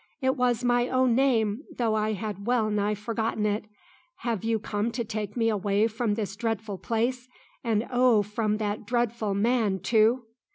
It 0.19 0.35
was 0.35 0.63
my 0.63 0.87
own 0.89 1.13
name, 1.13 1.61
though 1.77 1.93
I 1.93 2.13
had 2.13 2.47
well 2.47 2.71
nigh 2.71 2.95
forgotten 2.95 3.45
it. 3.45 3.65
Have 4.25 4.43
you 4.43 4.57
come 4.57 4.89
to 4.93 5.03
take 5.03 5.37
me 5.37 5.47
away 5.47 5.85
from 5.85 6.15
this 6.15 6.35
dreadful 6.35 6.79
place? 6.79 7.27
and 7.63 7.87
oh, 7.91 8.23
from 8.23 8.57
that 8.57 8.87
dreadful 8.87 9.35
man 9.35 9.77
too?" 9.77 10.23